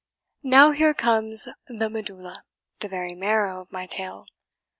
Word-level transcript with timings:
Now 0.41 0.71
here 0.71 0.95
comes 0.95 1.47
the 1.67 1.87
MEDULLA, 1.87 2.43
the 2.79 2.87
very 2.89 3.13
marrow, 3.13 3.61
of 3.61 3.71
my 3.71 3.85
tale. 3.85 4.25